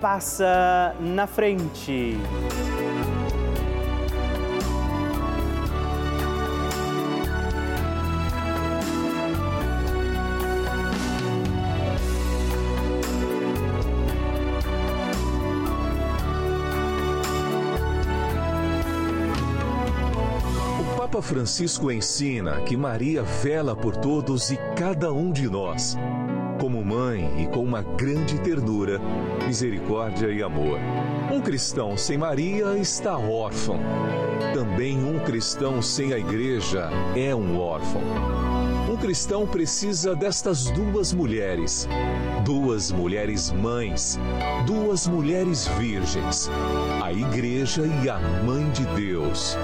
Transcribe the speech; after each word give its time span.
passa 0.00 0.94
na 1.00 1.26
frente. 1.26 2.16
O 20.80 20.96
Papa 20.96 21.22
Francisco 21.22 21.90
ensina 21.90 22.60
que 22.62 22.76
Maria 22.76 23.22
vela 23.22 23.74
por 23.74 23.96
todos 23.96 24.50
e 24.50 24.56
cada 24.76 25.12
um 25.12 25.32
de 25.32 25.48
nós 25.48 25.96
com 27.52 27.62
uma 27.62 27.82
grande 27.82 28.38
ternura, 28.40 29.00
misericórdia 29.46 30.28
e 30.28 30.42
amor. 30.42 30.78
Um 31.32 31.40
cristão 31.40 31.96
sem 31.96 32.18
Maria 32.18 32.76
está 32.76 33.16
órfão. 33.16 33.78
Também 34.54 34.98
um 35.02 35.18
cristão 35.18 35.82
sem 35.82 36.12
a 36.12 36.18
igreja 36.18 36.88
é 37.16 37.34
um 37.34 37.58
órfão. 37.58 38.02
Um 38.90 38.96
cristão 38.96 39.46
precisa 39.46 40.14
destas 40.14 40.70
duas 40.70 41.12
mulheres, 41.12 41.86
duas 42.44 42.90
mulheres 42.90 43.50
mães, 43.50 44.18
duas 44.66 45.06
mulheres 45.06 45.66
virgens, 45.78 46.50
a 47.02 47.12
igreja 47.12 47.82
e 48.02 48.08
a 48.08 48.18
mãe 48.18 48.70
de 48.70 48.84
Deus. 48.96 49.56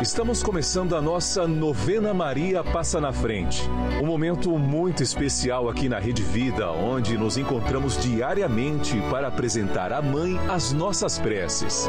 Estamos 0.00 0.44
começando 0.44 0.94
a 0.94 1.02
nossa 1.02 1.48
novena 1.48 2.14
Maria 2.14 2.62
Passa 2.62 3.00
na 3.00 3.12
Frente. 3.12 3.68
Um 4.00 4.06
momento 4.06 4.56
muito 4.56 5.02
especial 5.02 5.68
aqui 5.68 5.88
na 5.88 5.98
Rede 5.98 6.22
Vida, 6.22 6.70
onde 6.70 7.18
nos 7.18 7.36
encontramos 7.36 7.98
diariamente 7.98 8.96
para 9.10 9.26
apresentar 9.26 9.92
à 9.92 10.00
Mãe 10.00 10.38
as 10.48 10.72
nossas 10.72 11.18
preces. 11.18 11.88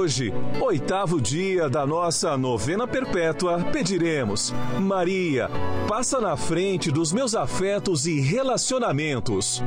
Hoje, 0.00 0.32
oitavo 0.62 1.20
dia 1.20 1.68
da 1.68 1.86
nossa 1.86 2.34
novena 2.34 2.88
perpétua, 2.88 3.62
pediremos: 3.70 4.50
Maria, 4.80 5.50
passa 5.86 6.18
na 6.18 6.38
frente 6.38 6.90
dos 6.90 7.12
meus 7.12 7.34
afetos 7.34 8.06
e 8.06 8.18
relacionamentos. 8.18 9.62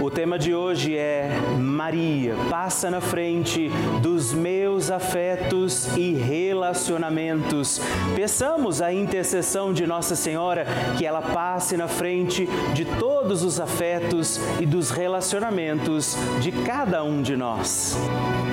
O 0.00 0.10
tema 0.10 0.38
de 0.38 0.52
hoje 0.54 0.96
é 0.96 1.28
Maria, 1.58 2.34
passa 2.50 2.90
na 2.90 3.00
frente 3.00 3.68
dos 4.00 4.32
meus 4.32 4.90
afetos 4.90 5.96
e 5.96 6.12
relacionamentos. 6.12 7.80
Peçamos 8.16 8.82
a 8.82 8.92
intercessão 8.92 9.72
de 9.72 9.86
Nossa 9.86 10.16
Senhora 10.16 10.66
que 10.98 11.06
ela 11.06 11.22
passe 11.22 11.76
na 11.76 11.86
frente 11.86 12.48
de 12.74 12.84
todos 12.84 13.44
os 13.44 13.60
afetos 13.60 14.40
e 14.60 14.66
dos 14.66 14.90
relacionamentos 14.90 16.16
de 16.40 16.50
cada 16.50 17.04
um 17.04 17.22
de 17.22 17.36
nós. 17.36 17.96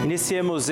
Iniciemos 0.03 0.69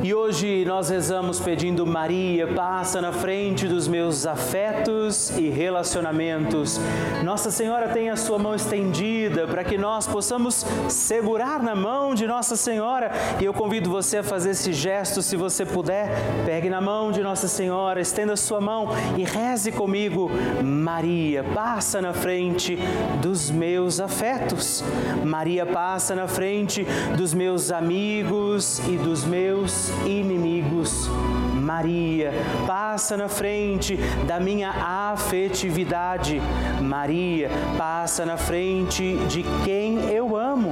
E 0.00 0.14
hoje 0.14 0.64
nós 0.64 0.90
rezamos 0.90 1.40
pedindo 1.40 1.84
Maria, 1.84 2.46
passa 2.54 3.00
na 3.00 3.12
frente 3.12 3.66
dos 3.66 3.88
meus 3.88 4.26
afetos 4.26 5.30
e 5.30 5.48
relacionamentos. 5.48 6.80
Nossa 7.24 7.50
Senhora 7.50 7.88
tem 7.88 8.08
a 8.08 8.16
sua 8.16 8.38
mão 8.38 8.54
estendida 8.54 9.48
para 9.48 9.64
que 9.64 9.76
nós 9.76 10.06
possamos 10.06 10.64
segurar 10.88 11.60
na 11.60 11.74
mão 11.74 12.14
de 12.14 12.28
Nossa 12.28 12.54
Senhora. 12.54 13.10
E 13.40 13.44
eu 13.44 13.52
convido 13.52 13.90
você 13.90 14.18
a 14.18 14.22
fazer 14.22 14.50
esse 14.50 14.72
gesto, 14.72 15.20
se 15.20 15.34
você 15.34 15.66
puder. 15.66 16.10
Pegue 16.46 16.70
na 16.70 16.80
mão 16.80 17.10
de 17.10 17.20
Nossa 17.20 17.48
Senhora, 17.48 18.00
estenda 18.00 18.36
sua 18.36 18.60
mão 18.60 18.88
e 19.16 19.24
reze 19.24 19.72
comigo. 19.72 20.30
Maria, 20.62 21.42
passa 21.42 22.00
na 22.00 22.12
frente 22.12 22.78
dos 23.20 23.50
meus 23.50 23.98
afetos. 23.98 24.84
Maria, 25.24 25.66
passa 25.66 26.14
na 26.14 26.28
frente 26.28 26.86
dos 27.16 27.34
meus 27.34 27.72
amigos 27.72 28.78
e 28.86 28.96
dos 28.96 29.24
meus 29.24 29.88
inimigos. 30.06 31.08
Maria, 31.54 32.32
passa 32.66 33.16
na 33.16 33.28
frente 33.28 33.96
da 34.26 34.40
minha 34.40 34.70
afetividade. 34.70 36.40
Maria, 36.80 37.50
passa 37.76 38.24
na 38.24 38.36
frente 38.36 39.16
de 39.28 39.44
quem 39.64 40.10
eu 40.10 40.36
amo. 40.36 40.70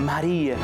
Maria, 0.00 0.56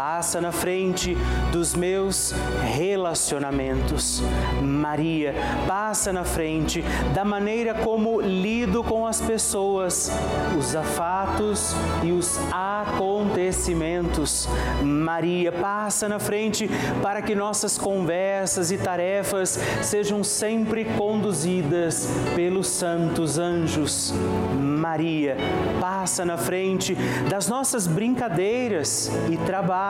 passa 0.00 0.40
na 0.40 0.50
frente 0.50 1.14
dos 1.52 1.74
meus 1.74 2.32
relacionamentos. 2.74 4.22
Maria, 4.62 5.34
passa 5.68 6.10
na 6.10 6.24
frente 6.24 6.82
da 7.12 7.22
maneira 7.22 7.74
como 7.74 8.18
lido 8.18 8.82
com 8.82 9.06
as 9.06 9.20
pessoas, 9.20 10.10
os 10.58 10.74
afatos 10.74 11.74
e 12.02 12.12
os 12.12 12.40
acontecimentos. 12.50 14.48
Maria, 14.82 15.52
passa 15.52 16.08
na 16.08 16.18
frente 16.18 16.66
para 17.02 17.20
que 17.20 17.34
nossas 17.34 17.76
conversas 17.76 18.72
e 18.72 18.78
tarefas 18.78 19.60
sejam 19.82 20.24
sempre 20.24 20.86
conduzidas 20.96 22.08
pelos 22.34 22.68
santos 22.68 23.38
anjos. 23.38 24.14
Maria, 24.58 25.36
passa 25.78 26.24
na 26.24 26.38
frente 26.38 26.94
das 27.28 27.48
nossas 27.48 27.86
brincadeiras 27.86 29.10
e 29.30 29.36
trabalhos 29.36 29.89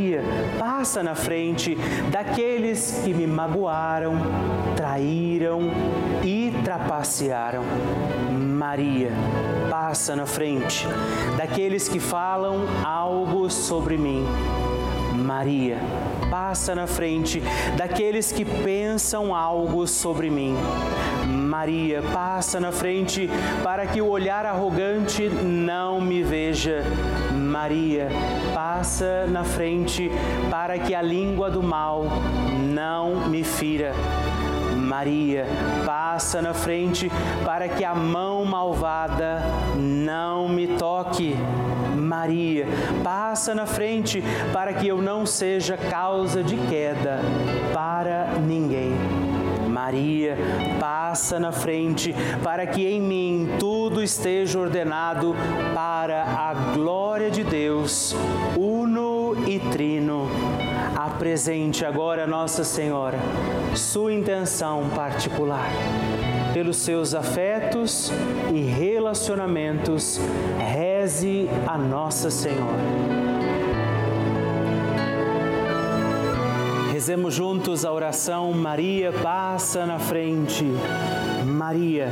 passa 0.57 1.03
na 1.03 1.15
frente 1.15 1.75
daqueles 2.09 3.01
que 3.03 3.13
me 3.13 3.27
magoaram, 3.27 4.13
traíram 4.75 5.61
e 6.23 6.53
trapacearam. 6.63 7.63
Maria, 8.31 9.11
passa 9.69 10.15
na 10.15 10.25
frente 10.25 10.87
daqueles 11.37 11.87
que 11.87 11.99
falam 11.99 12.65
algo 12.85 13.49
sobre 13.49 13.97
mim. 13.97 14.25
Maria, 15.13 15.77
passa 16.29 16.73
na 16.73 16.87
frente 16.87 17.41
daqueles 17.77 18.31
que 18.31 18.43
pensam 18.43 19.35
algo 19.35 19.87
sobre 19.87 20.29
mim. 20.29 20.55
Maria, 21.27 22.01
passa 22.13 22.59
na 22.59 22.71
frente 22.71 23.29
para 23.63 23.85
que 23.85 24.01
o 24.01 24.07
olhar 24.07 24.45
arrogante 24.45 25.27
não 25.29 26.01
me 26.01 26.23
veja. 26.23 26.83
Maria, 27.51 28.07
passa 28.55 29.27
na 29.27 29.43
frente 29.43 30.09
para 30.49 30.79
que 30.79 30.95
a 30.95 31.01
língua 31.01 31.51
do 31.51 31.61
mal 31.61 32.05
não 32.73 33.27
me 33.27 33.43
fira. 33.43 33.91
Maria, 34.73 35.45
passa 35.85 36.41
na 36.41 36.53
frente 36.53 37.11
para 37.43 37.67
que 37.67 37.83
a 37.83 37.93
mão 37.93 38.45
malvada 38.45 39.41
não 39.75 40.47
me 40.47 40.65
toque. 40.77 41.35
Maria, 41.93 42.65
passa 43.03 43.53
na 43.53 43.65
frente 43.65 44.23
para 44.53 44.71
que 44.71 44.87
eu 44.87 45.01
não 45.01 45.25
seja 45.25 45.75
causa 45.75 46.41
de 46.41 46.55
queda 46.55 47.19
para 47.73 48.27
ninguém. 48.39 48.93
Maria, 49.81 50.37
passa 50.79 51.39
na 51.39 51.51
frente 51.51 52.13
para 52.43 52.67
que 52.67 52.85
em 52.85 53.01
mim 53.01 53.55
tudo 53.57 54.03
esteja 54.03 54.59
ordenado 54.59 55.35
para 55.73 56.23
a 56.23 56.53
glória 56.75 57.31
de 57.31 57.43
Deus, 57.43 58.15
uno 58.55 59.35
e 59.47 59.59
trino. 59.71 60.29
Apresente 60.95 61.83
agora, 61.83 62.27
Nossa 62.27 62.63
Senhora, 62.63 63.17
sua 63.73 64.13
intenção 64.13 64.87
particular 64.95 65.71
pelos 66.53 66.77
seus 66.77 67.15
afetos 67.15 68.11
e 68.53 68.61
relacionamentos, 68.61 70.21
reze 70.59 71.49
a 71.65 71.75
Nossa 71.75 72.29
Senhora. 72.29 73.31
Rezemos 77.01 77.33
juntos 77.33 77.83
a 77.83 77.91
oração 77.91 78.53
Maria 78.53 79.11
passa 79.11 79.87
na 79.87 79.97
frente. 79.97 80.63
Maria 81.43 82.11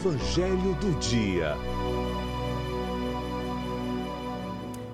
Evangelho 0.00 0.74
do 0.80 0.98
Dia. 0.98 1.54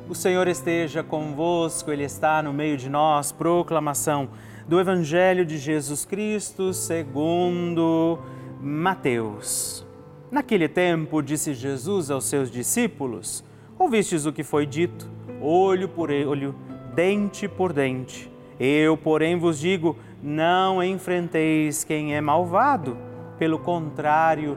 O 0.08 0.16
Senhor 0.16 0.48
esteja 0.48 1.04
convosco, 1.04 1.92
Ele 1.92 2.02
está 2.02 2.42
no 2.42 2.52
meio 2.52 2.76
de 2.76 2.90
nós. 2.90 3.30
Proclamação 3.30 4.28
do 4.66 4.80
Evangelho 4.80 5.46
de 5.46 5.58
Jesus 5.58 6.04
Cristo 6.04 6.74
segundo 6.74 8.18
Mateus. 8.60 9.86
Naquele 10.28 10.68
tempo, 10.68 11.22
disse 11.22 11.54
Jesus 11.54 12.10
aos 12.10 12.24
seus 12.24 12.50
discípulos: 12.50 13.44
Ouvistes 13.78 14.26
o 14.26 14.32
que 14.32 14.42
foi 14.42 14.66
dito, 14.66 15.08
olho 15.40 15.88
por 15.88 16.10
olho, 16.10 16.52
dente 16.96 17.46
por 17.46 17.72
dente. 17.72 18.28
Eu, 18.58 18.96
porém, 18.96 19.38
vos 19.38 19.60
digo: 19.60 19.96
não 20.20 20.82
enfrenteis 20.82 21.84
quem 21.84 22.16
é 22.16 22.20
malvado. 22.20 22.98
Pelo 23.38 23.58
contrário, 23.58 24.56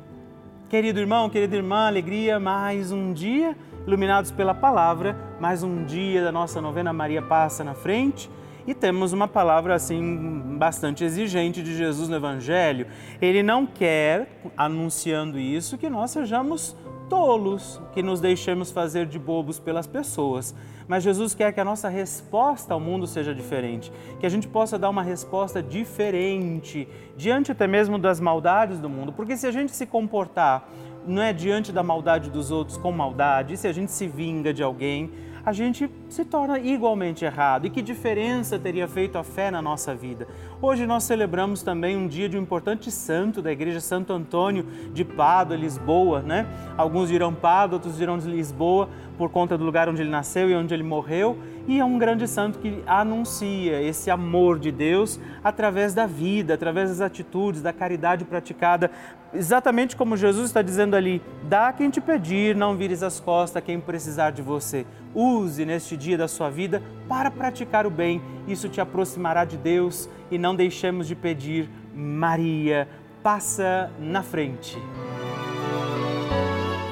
Querido 0.71 1.01
irmão, 1.01 1.29
querida 1.29 1.57
irmã, 1.57 1.87
alegria, 1.87 2.39
mais 2.39 2.93
um 2.93 3.11
dia 3.11 3.57
iluminados 3.85 4.31
pela 4.31 4.53
palavra, 4.53 5.17
mais 5.37 5.63
um 5.63 5.83
dia 5.83 6.23
da 6.23 6.31
nossa 6.31 6.61
novena 6.61 6.93
Maria 6.93 7.21
Passa 7.21 7.61
na 7.61 7.73
Frente. 7.73 8.29
E 8.65 8.73
temos 8.73 9.11
uma 9.11 9.27
palavra 9.27 9.75
assim 9.75 10.55
bastante 10.57 11.03
exigente 11.03 11.61
de 11.61 11.75
Jesus 11.75 12.07
no 12.07 12.15
Evangelho. 12.15 12.87
Ele 13.21 13.43
não 13.43 13.65
quer, 13.65 14.29
anunciando 14.55 15.37
isso, 15.37 15.77
que 15.77 15.89
nós 15.89 16.11
sejamos 16.11 16.73
tolos 17.11 17.81
que 17.91 18.01
nos 18.01 18.21
deixemos 18.21 18.71
fazer 18.71 19.05
de 19.05 19.19
bobos 19.19 19.59
pelas 19.59 19.85
pessoas. 19.85 20.55
Mas 20.87 21.03
Jesus 21.03 21.35
quer 21.35 21.51
que 21.51 21.59
a 21.59 21.65
nossa 21.65 21.89
resposta 21.89 22.73
ao 22.73 22.79
mundo 22.79 23.05
seja 23.05 23.35
diferente, 23.35 23.91
que 24.17 24.25
a 24.25 24.29
gente 24.29 24.47
possa 24.47 24.79
dar 24.79 24.89
uma 24.89 25.03
resposta 25.03 25.61
diferente 25.61 26.87
diante 27.17 27.51
até 27.51 27.67
mesmo 27.67 27.99
das 27.99 28.21
maldades 28.21 28.79
do 28.79 28.87
mundo, 28.87 29.11
porque 29.11 29.35
se 29.35 29.45
a 29.45 29.51
gente 29.51 29.73
se 29.73 29.85
comportar 29.85 30.69
não 31.05 31.21
é 31.21 31.33
diante 31.33 31.73
da 31.73 31.83
maldade 31.83 32.29
dos 32.29 32.49
outros 32.49 32.77
com 32.77 32.93
maldade, 32.93 33.57
se 33.57 33.67
a 33.67 33.73
gente 33.73 33.91
se 33.91 34.07
vinga 34.07 34.53
de 34.53 34.63
alguém, 34.63 35.11
a 35.45 35.51
gente 35.51 35.89
se 36.07 36.23
torna 36.23 36.59
igualmente 36.59 37.25
errado. 37.25 37.65
E 37.65 37.69
que 37.69 37.81
diferença 37.81 38.57
teria 38.57 38.87
feito 38.87 39.17
a 39.17 39.23
fé 39.23 39.51
na 39.51 39.61
nossa 39.61 39.93
vida? 39.93 40.27
Hoje 40.63 40.85
nós 40.85 41.05
celebramos 41.05 41.63
também 41.63 41.97
um 41.97 42.07
dia 42.07 42.29
de 42.29 42.37
um 42.37 42.41
importante 42.43 42.91
santo 42.91 43.41
da 43.41 43.51
Igreja 43.51 43.79
Santo 43.79 44.13
Antônio 44.13 44.63
de 44.93 45.03
Pádua, 45.03 45.57
Lisboa, 45.57 46.21
né? 46.21 46.45
Alguns 46.77 47.09
dirão 47.09 47.33
Pádua, 47.33 47.77
outros 47.77 47.97
dirão 47.97 48.15
de 48.19 48.27
Lisboa, 48.29 48.87
por 49.17 49.31
conta 49.31 49.57
do 49.57 49.65
lugar 49.65 49.89
onde 49.89 50.03
ele 50.03 50.11
nasceu 50.11 50.51
e 50.51 50.53
onde 50.53 50.71
ele 50.71 50.83
morreu. 50.83 51.35
E 51.67 51.79
é 51.79 51.83
um 51.83 51.97
grande 51.97 52.27
santo 52.27 52.59
que 52.59 52.83
anuncia 52.85 53.81
esse 53.81 54.11
amor 54.11 54.59
de 54.59 54.71
Deus 54.71 55.19
através 55.43 55.95
da 55.95 56.05
vida, 56.05 56.53
através 56.53 56.89
das 56.89 57.01
atitudes, 57.01 57.63
da 57.63 57.73
caridade 57.73 58.23
praticada, 58.23 58.91
exatamente 59.33 59.95
como 59.95 60.15
Jesus 60.15 60.45
está 60.45 60.61
dizendo 60.61 60.95
ali: 60.95 61.23
dá 61.49 61.73
quem 61.73 61.89
te 61.89 61.99
pedir, 61.99 62.55
não 62.55 62.75
vires 62.75 63.01
as 63.01 63.19
costas 63.19 63.57
a 63.57 63.65
quem 63.65 63.79
precisar 63.79 64.29
de 64.29 64.43
você. 64.43 64.85
Use 65.13 65.65
neste 65.65 65.97
dia 65.97 66.19
da 66.19 66.27
sua 66.27 66.51
vida 66.51 66.83
para 67.11 67.29
praticar 67.29 67.85
o 67.85 67.89
bem, 67.89 68.21
isso 68.47 68.69
te 68.69 68.79
aproximará 68.79 69.43
de 69.43 69.57
Deus 69.57 70.09
e 70.31 70.37
não 70.37 70.55
deixemos 70.55 71.05
de 71.05 71.13
pedir, 71.13 71.69
Maria, 71.93 72.87
passa 73.21 73.91
na 73.99 74.23
frente. 74.23 74.77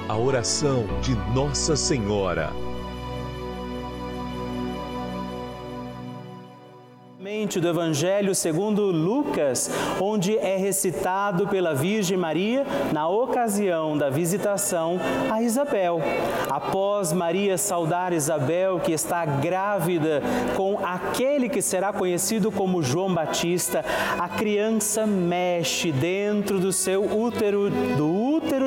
A 0.09 0.17
oração 0.17 0.85
de 1.01 1.15
Nossa 1.33 1.77
Senhora. 1.77 2.68
Do 7.29 7.67
Evangelho 7.67 8.33
segundo 8.33 8.85
Lucas, 8.85 9.69
onde 10.01 10.35
é 10.39 10.57
recitado 10.57 11.47
pela 11.47 11.75
Virgem 11.75 12.17
Maria 12.17 12.65
na 12.91 13.07
ocasião 13.07 13.95
da 13.95 14.09
visitação 14.09 14.99
a 15.29 15.39
Isabel. 15.39 16.01
Após 16.49 17.13
Maria 17.13 17.55
saudar 17.55 18.13
Isabel, 18.13 18.79
que 18.79 18.91
está 18.93 19.23
grávida 19.25 20.23
com 20.57 20.79
aquele 20.83 21.47
que 21.47 21.61
será 21.61 21.93
conhecido 21.93 22.51
como 22.51 22.81
João 22.81 23.13
Batista, 23.13 23.85
a 24.17 24.27
criança 24.27 25.05
mexe 25.05 25.91
dentro 25.91 26.59
do 26.59 26.73
seu 26.73 27.03
útero, 27.15 27.69
do 27.95 28.11
útero 28.11 28.28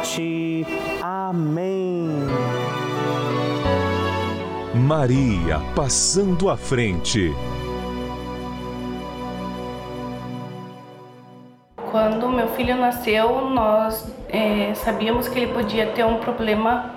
morte. 0.00 0.66
Amém. 1.02 2.08
Maria 4.74 5.60
passando 5.74 6.48
à 6.48 6.56
frente. 6.56 7.32
Quando 11.90 12.28
meu 12.28 12.48
filho 12.50 12.76
nasceu, 12.76 13.50
nós 13.50 14.10
é, 14.28 14.72
sabíamos 14.74 15.28
que 15.28 15.38
ele 15.38 15.52
podia 15.52 15.86
ter 15.88 16.04
um 16.04 16.18
problema 16.18 16.94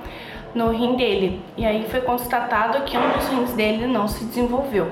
no 0.53 0.69
rim 0.69 0.95
dele. 0.95 1.41
E 1.57 1.65
aí 1.65 1.85
foi 1.89 2.01
constatado 2.01 2.83
que 2.83 2.95
um 2.95 3.11
dos 3.11 3.27
rins 3.27 3.53
dele 3.53 3.87
não 3.87 4.07
se 4.07 4.23
desenvolveu. 4.23 4.91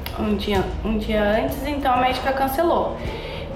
um 0.19 0.35
dia, 0.35 0.63
um 0.83 0.97
dia 0.97 1.23
antes, 1.23 1.65
então 1.65 1.93
a 1.93 1.97
médica 1.97 2.31
cancelou. 2.33 2.97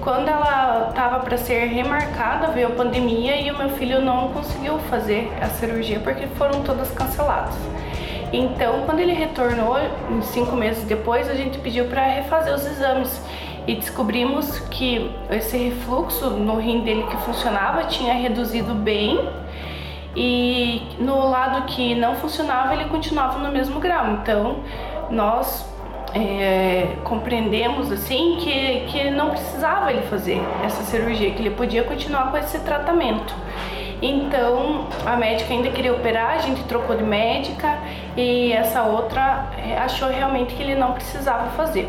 Quando 0.00 0.28
ela 0.28 0.88
estava 0.90 1.20
para 1.20 1.36
ser 1.36 1.66
remarcada, 1.66 2.48
veio 2.48 2.68
a 2.68 2.70
pandemia 2.70 3.40
e 3.40 3.50
o 3.50 3.58
meu 3.58 3.70
filho 3.70 4.00
não 4.00 4.28
conseguiu 4.28 4.78
fazer 4.90 5.32
a 5.40 5.46
cirurgia 5.46 5.98
porque 6.00 6.26
foram 6.28 6.62
todas 6.62 6.90
canceladas. 6.92 7.54
Então, 8.32 8.82
quando 8.84 9.00
ele 9.00 9.12
retornou, 9.12 9.76
cinco 10.22 10.54
meses 10.54 10.84
depois, 10.84 11.28
a 11.28 11.34
gente 11.34 11.58
pediu 11.58 11.86
para 11.86 12.02
refazer 12.02 12.54
os 12.54 12.66
exames 12.66 13.20
e 13.66 13.74
descobrimos 13.74 14.60
que 14.70 15.10
esse 15.30 15.56
refluxo 15.56 16.30
no 16.30 16.56
rim 16.56 16.82
dele 16.82 17.04
que 17.04 17.16
funcionava 17.18 17.84
tinha 17.84 18.14
reduzido 18.14 18.74
bem 18.74 19.28
e 20.14 20.82
no 20.98 21.28
lado 21.28 21.66
que 21.66 21.94
não 21.94 22.14
funcionava 22.14 22.74
ele 22.74 22.84
continuava 22.84 23.38
no 23.38 23.50
mesmo 23.50 23.80
grau. 23.80 24.12
Então 24.12 24.58
nós 25.10 25.68
é, 26.16 26.96
compreendemos 27.04 27.92
assim 27.92 28.36
que, 28.40 28.86
que 28.88 29.10
não 29.10 29.30
precisava 29.30 29.92
ele 29.92 30.02
fazer 30.02 30.40
essa 30.64 30.82
cirurgia, 30.84 31.30
que 31.32 31.42
ele 31.42 31.50
podia 31.50 31.84
continuar 31.84 32.30
com 32.30 32.38
esse 32.38 32.58
tratamento. 32.60 33.34
Então 34.00 34.86
a 35.04 35.16
médica 35.16 35.52
ainda 35.52 35.70
queria 35.70 35.92
operar, 35.92 36.32
a 36.32 36.38
gente 36.38 36.62
trocou 36.64 36.96
de 36.96 37.02
médica 37.02 37.78
e 38.16 38.52
essa 38.52 38.82
outra 38.82 39.46
é, 39.58 39.76
achou 39.78 40.08
realmente 40.08 40.54
que 40.54 40.62
ele 40.62 40.74
não 40.74 40.92
precisava 40.92 41.50
fazer. 41.50 41.88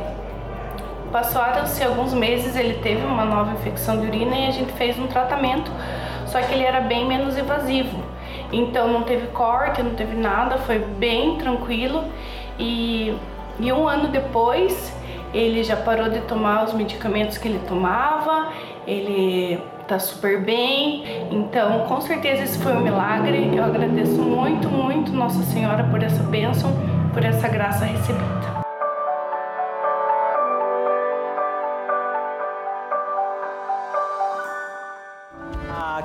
Passaram-se 1.11 1.81
alguns 1.83 2.13
meses, 2.13 2.55
ele 2.55 2.75
teve 2.75 3.05
uma 3.05 3.23
nova 3.23 3.53
infecção 3.53 3.99
de 3.99 4.07
urina 4.07 4.35
e 4.35 4.47
a 4.47 4.51
gente 4.51 4.73
fez 4.73 4.99
um 4.99 5.07
tratamento, 5.07 5.71
só 6.25 6.41
que 6.41 6.53
ele 6.53 6.63
era 6.63 6.81
bem 6.81 7.05
menos 7.05 7.37
invasivo. 7.37 7.97
Então 8.51 8.87
não 8.89 9.03
teve 9.03 9.27
corte, 9.27 9.81
não 9.81 9.95
teve 9.95 10.15
nada, 10.15 10.57
foi 10.57 10.79
bem 10.79 11.37
tranquilo. 11.37 12.03
E, 12.59 13.15
e 13.59 13.71
um 13.71 13.87
ano 13.87 14.09
depois 14.09 14.93
ele 15.33 15.63
já 15.63 15.75
parou 15.75 16.09
de 16.09 16.21
tomar 16.21 16.63
os 16.63 16.73
medicamentos 16.73 17.37
que 17.37 17.47
ele 17.47 17.59
tomava, 17.67 18.49
ele 18.85 19.59
tá 19.87 19.99
super 19.99 20.41
bem. 20.41 21.03
Então, 21.31 21.85
com 21.87 22.01
certeza 22.01 22.43
esse 22.43 22.59
foi 22.59 22.73
um 22.73 22.81
milagre. 22.81 23.55
Eu 23.55 23.63
agradeço 23.63 24.21
muito, 24.21 24.69
muito 24.69 25.11
Nossa 25.11 25.43
Senhora 25.43 25.83
por 25.85 26.01
essa 26.01 26.23
bênção, 26.23 26.71
por 27.13 27.23
essa 27.23 27.47
graça 27.47 27.85
recebida. 27.85 28.56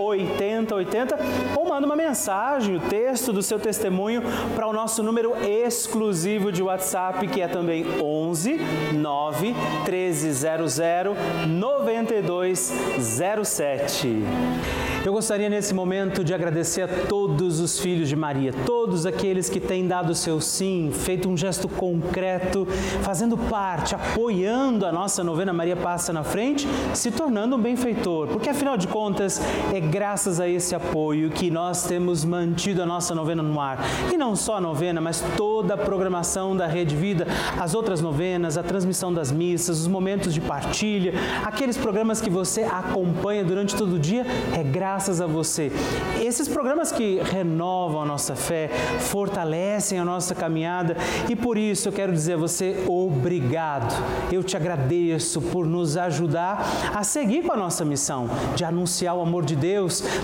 8080 0.00 1.18
ou 1.56 1.68
manda 1.68 1.86
uma 1.86 1.96
mensagem, 1.96 2.76
o 2.76 2.80
texto 2.80 3.32
do 3.32 3.42
seu 3.42 3.58
testemunho 3.58 4.22
para 4.54 4.66
o 4.66 4.72
nosso 4.72 5.02
número 5.02 5.34
exclusivo 5.46 6.52
de 6.52 6.62
WhatsApp, 6.62 7.26
que 7.28 7.40
é 7.40 7.48
também 7.48 7.86
11 8.00 8.60
9 8.94 9.54
1300 9.84 10.78
9207. 11.46 14.24
Eu 15.04 15.12
gostaria 15.12 15.48
nesse 15.48 15.72
momento 15.72 16.24
de 16.24 16.34
agradecer 16.34 16.82
a 16.82 16.88
todos 16.88 17.60
os 17.60 17.78
filhos 17.78 18.08
de 18.08 18.16
Maria, 18.16 18.52
todos 18.66 19.06
aqueles 19.06 19.48
que 19.48 19.60
têm 19.60 19.86
dado 19.86 20.10
o 20.10 20.14
seu 20.14 20.40
sim, 20.40 20.90
feito 20.92 21.28
um 21.28 21.36
gesto 21.36 21.68
concreto, 21.68 22.66
fazendo 23.02 23.38
parte, 23.38 23.94
apoiando 23.94 24.84
a 24.84 24.92
nossa 24.92 25.22
novena 25.22 25.52
Maria 25.52 25.76
Passa 25.76 26.12
na 26.12 26.24
Frente, 26.24 26.66
se 26.94 27.10
tornando 27.10 27.56
um 27.56 27.60
benfeitor, 27.60 28.26
porque 28.26 28.50
afinal 28.50 28.76
de 28.76 28.88
contas 28.88 29.40
é 29.78 29.80
graças 29.80 30.40
a 30.40 30.48
esse 30.48 30.74
apoio 30.74 31.30
que 31.30 31.52
nós 31.52 31.84
temos 31.84 32.24
mantido 32.24 32.82
a 32.82 32.86
nossa 32.86 33.14
novena 33.14 33.44
no 33.44 33.60
ar. 33.60 33.78
E 34.12 34.16
não 34.16 34.34
só 34.34 34.56
a 34.56 34.60
novena, 34.60 35.00
mas 35.00 35.22
toda 35.36 35.74
a 35.74 35.76
programação 35.76 36.56
da 36.56 36.66
Rede 36.66 36.96
Vida, 36.96 37.28
as 37.56 37.74
outras 37.74 38.00
novenas, 38.00 38.58
a 38.58 38.62
transmissão 38.64 39.12
das 39.12 39.30
missas, 39.30 39.78
os 39.78 39.86
momentos 39.86 40.34
de 40.34 40.40
partilha, 40.40 41.12
aqueles 41.44 41.76
programas 41.76 42.20
que 42.20 42.28
você 42.28 42.64
acompanha 42.64 43.44
durante 43.44 43.76
todo 43.76 43.94
o 43.94 43.98
dia, 44.00 44.26
é 44.52 44.64
graças 44.64 45.20
a 45.20 45.28
você. 45.28 45.70
Esses 46.20 46.48
programas 46.48 46.90
que 46.90 47.20
renovam 47.20 48.02
a 48.02 48.04
nossa 48.04 48.34
fé, 48.34 48.68
fortalecem 48.98 49.96
a 49.96 50.04
nossa 50.04 50.34
caminhada 50.34 50.96
e 51.28 51.36
por 51.36 51.56
isso 51.56 51.88
eu 51.88 51.92
quero 51.92 52.12
dizer 52.12 52.32
a 52.32 52.36
você 52.36 52.84
obrigado. 52.88 53.94
Eu 54.32 54.42
te 54.42 54.56
agradeço 54.56 55.40
por 55.40 55.66
nos 55.66 55.96
ajudar 55.96 56.66
a 56.92 57.04
seguir 57.04 57.44
com 57.44 57.52
a 57.52 57.56
nossa 57.56 57.84
missão 57.84 58.28
de 58.56 58.64
anunciar 58.64 59.14
o 59.14 59.22
amor 59.22 59.44
de 59.44 59.54
Deus, 59.54 59.67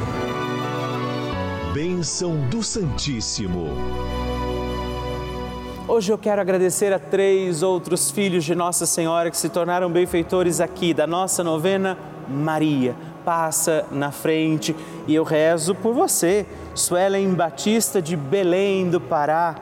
Bênção 1.73 2.35
do 2.49 2.61
Santíssimo. 2.63 3.67
Hoje 5.89 6.11
eu 6.11 6.17
quero 6.17 6.41
agradecer 6.41 6.91
a 6.91 6.99
três 6.99 7.63
outros 7.63 8.11
filhos 8.11 8.43
de 8.43 8.53
Nossa 8.53 8.85
Senhora 8.85 9.31
que 9.31 9.37
se 9.37 9.47
tornaram 9.47 9.89
benfeitores 9.89 10.59
aqui 10.59 10.93
da 10.93 11.07
nossa 11.07 11.45
novena 11.45 11.97
Maria. 12.27 12.93
Passa 13.23 13.85
na 13.89 14.11
frente 14.11 14.75
e 15.07 15.15
eu 15.15 15.23
rezo 15.23 15.73
por 15.73 15.93
você, 15.93 16.45
Suelen 16.75 17.33
Batista 17.33 18.01
de 18.01 18.17
Belém 18.17 18.89
do 18.89 18.99
Pará. 18.99 19.55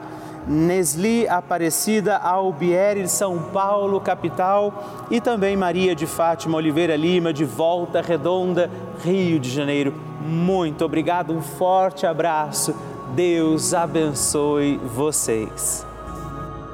Nesli 0.48 1.28
Aparecida 1.28 2.16
Albieri 2.16 3.02
de 3.02 3.10
São 3.10 3.38
Paulo, 3.52 4.00
capital, 4.00 5.06
e 5.10 5.20
também 5.20 5.56
Maria 5.56 5.94
de 5.94 6.06
Fátima 6.06 6.56
Oliveira 6.56 6.96
Lima, 6.96 7.32
de 7.32 7.44
Volta 7.44 8.00
Redonda, 8.00 8.68
Rio 9.04 9.38
de 9.38 9.50
Janeiro. 9.50 9.94
Muito 10.20 10.84
obrigado, 10.84 11.32
um 11.32 11.42
forte 11.42 12.04
abraço. 12.04 12.74
Deus 13.14 13.74
abençoe 13.74 14.76
vocês. 14.78 15.86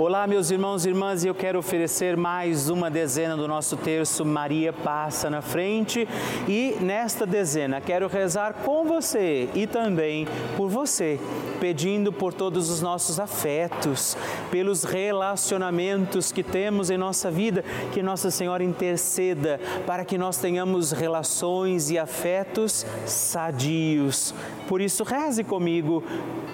Olá, 0.00 0.28
meus 0.28 0.52
irmãos 0.52 0.86
e 0.86 0.90
irmãs, 0.90 1.24
eu 1.24 1.34
quero 1.34 1.58
oferecer 1.58 2.16
mais 2.16 2.70
uma 2.70 2.88
dezena 2.88 3.36
do 3.36 3.48
nosso 3.48 3.76
terço 3.76 4.24
Maria 4.24 4.72
Passa 4.72 5.28
na 5.28 5.42
Frente. 5.42 6.06
E 6.46 6.76
nesta 6.80 7.26
dezena 7.26 7.80
quero 7.80 8.06
rezar 8.06 8.54
com 8.64 8.84
você 8.84 9.48
e 9.56 9.66
também 9.66 10.28
por 10.56 10.68
você, 10.68 11.18
pedindo 11.58 12.12
por 12.12 12.32
todos 12.32 12.70
os 12.70 12.80
nossos 12.80 13.18
afetos, 13.18 14.16
pelos 14.52 14.84
relacionamentos 14.84 16.30
que 16.30 16.44
temos 16.44 16.90
em 16.90 16.96
nossa 16.96 17.28
vida, 17.28 17.64
que 17.92 18.00
Nossa 18.00 18.30
Senhora 18.30 18.62
interceda 18.62 19.58
para 19.84 20.04
que 20.04 20.16
nós 20.16 20.38
tenhamos 20.38 20.92
relações 20.92 21.90
e 21.90 21.98
afetos 21.98 22.86
sadios. 23.04 24.32
Por 24.68 24.80
isso, 24.80 25.02
reze 25.02 25.42
comigo, 25.42 26.04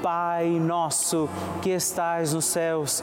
Pai 0.03 0.49
nosso 0.49 1.29
que 1.63 1.71
estais 1.71 2.35
nos 2.35 2.45
céus 2.45 3.03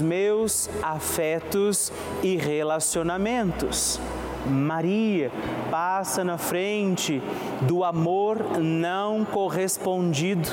meus 0.00 0.68
afetos 0.82 1.92
e 2.22 2.36
relacionamentos. 2.36 4.00
Maria 4.46 5.30
passa 5.70 6.24
na 6.24 6.38
frente 6.38 7.22
do 7.62 7.84
amor 7.84 8.58
não 8.58 9.24
correspondido. 9.24 10.48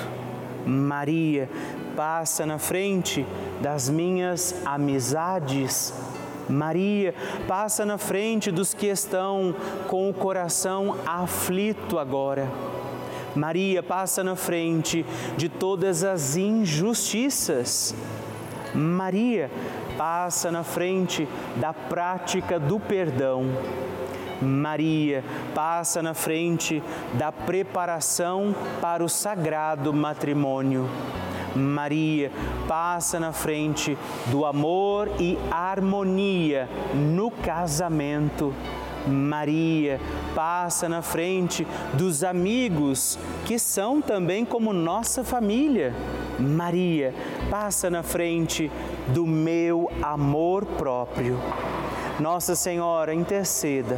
Maria 0.65 1.49
passa 1.95 2.45
na 2.45 2.57
frente 2.57 3.25
das 3.61 3.89
minhas 3.89 4.55
amizades. 4.65 5.93
Maria 6.49 7.13
passa 7.47 7.85
na 7.85 7.97
frente 7.97 8.51
dos 8.51 8.73
que 8.73 8.87
estão 8.87 9.55
com 9.87 10.09
o 10.09 10.13
coração 10.13 10.97
aflito 11.05 11.97
agora. 11.97 12.51
Maria 13.35 13.83
passa 13.83 14.23
na 14.23 14.35
frente 14.35 15.05
de 15.35 15.49
todas 15.49 16.03
as 16.03 16.35
injustiças. 16.35 17.93
Maria 18.75 19.49
passa 19.97 20.51
na 20.51 20.63
frente 20.63 21.27
da 21.55 21.73
prática 21.73 22.59
do 22.59 22.79
perdão. 22.79 23.45
Maria 24.41 25.23
passa 25.53 26.01
na 26.01 26.13
frente 26.13 26.83
da 27.13 27.31
preparação 27.31 28.53
para 28.81 29.03
o 29.03 29.09
sagrado 29.09 29.93
matrimônio. 29.93 30.89
Maria 31.55 32.31
passa 32.67 33.17
na 33.17 33.31
frente 33.31 33.97
do 34.27 34.45
amor 34.45 35.09
e 35.19 35.37
harmonia 35.49 36.67
no 36.93 37.31
casamento. 37.31 38.53
Maria 39.07 39.99
passa 40.33 40.89
na 40.89 41.01
frente 41.01 41.65
dos 41.93 42.23
amigos 42.23 43.17
que 43.45 43.59
são 43.59 44.01
também 44.01 44.45
como 44.45 44.73
nossa 44.73 45.23
família. 45.23 45.93
Maria 46.39 47.13
passa 47.49 47.89
na 47.89 48.03
frente 48.03 48.71
do 49.07 49.25
meu 49.25 49.91
amor 50.01 50.65
próprio. 50.65 51.39
Nossa 52.19 52.55
Senhora, 52.55 53.13
interceda 53.13 53.97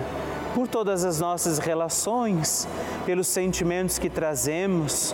por 0.56 0.67
todas 0.67 1.06
as 1.06 1.20
nossas 1.20 1.60
relações, 1.60 2.67
pelos 3.06 3.28
sentimentos 3.28 4.00
que 4.00 4.10
trazemos 4.10 5.13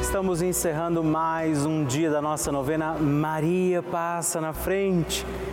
Estamos 0.00 0.40
encerrando 0.40 1.02
mais 1.02 1.66
um 1.66 1.84
dia 1.84 2.10
da 2.10 2.22
nossa 2.22 2.52
novena 2.52 2.94
Maria 2.94 3.82
Passa 3.82 4.40
na 4.40 4.52
Frente. 4.52 5.26